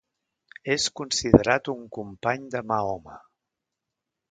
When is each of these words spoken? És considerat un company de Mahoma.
És 0.75 0.85
considerat 1.01 1.69
un 1.75 1.85
company 1.99 2.49
de 2.57 2.65
Mahoma. 2.73 3.21